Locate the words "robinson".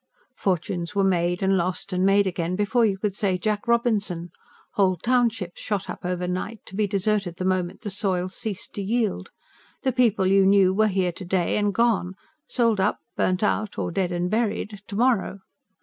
3.67-4.31